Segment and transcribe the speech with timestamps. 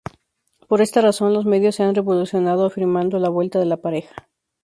[0.67, 4.15] Por esta razón los medios se han revolucionado afirmando la vuelta de la pareja.